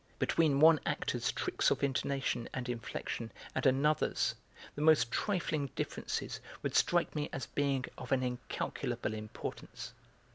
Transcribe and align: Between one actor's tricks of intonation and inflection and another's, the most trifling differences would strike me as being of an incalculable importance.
Between 0.17 0.59
one 0.59 0.79
actor's 0.83 1.31
tricks 1.31 1.69
of 1.69 1.83
intonation 1.83 2.49
and 2.55 2.67
inflection 2.67 3.31
and 3.53 3.67
another's, 3.67 4.33
the 4.73 4.81
most 4.81 5.11
trifling 5.11 5.67
differences 5.75 6.39
would 6.63 6.73
strike 6.75 7.15
me 7.15 7.29
as 7.31 7.45
being 7.45 7.85
of 7.99 8.11
an 8.11 8.23
incalculable 8.23 9.13
importance. 9.13 9.93